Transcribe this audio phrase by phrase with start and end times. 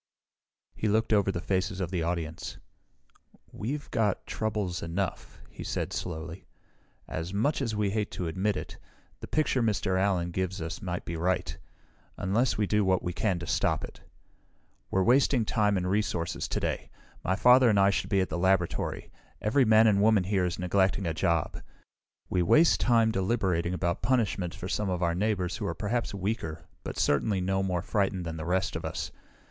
[0.73, 2.57] He looked over the faces of the audience.
[3.51, 6.47] "We've got troubles enough," he said slowly.
[7.07, 8.79] "As much as we hate to admit it,
[9.19, 10.01] the picture Mr.
[10.01, 11.55] Allen gives us may be right
[12.17, 14.01] unless we do what we can to stop it.
[14.89, 16.89] "We're wasting time and resources today.
[17.23, 19.11] My father and I should be at the laboratory.
[19.39, 21.61] Every man and woman here is neglecting a job.
[22.27, 26.65] We waste time, deliberating about punishment for some of our neighbors who are perhaps weaker,
[26.83, 29.11] but certainly no more frightened than the rest of us.